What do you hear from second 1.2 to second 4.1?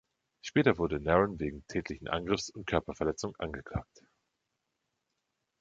wegen tätlichen Angriffs und Körperverletzung angeklagt.